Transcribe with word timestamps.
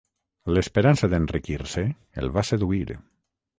L'esperança 0.55 1.09
d'enriquir-se 1.11 1.85
el 2.25 2.35
va 2.39 2.47
seduir. 2.53 2.99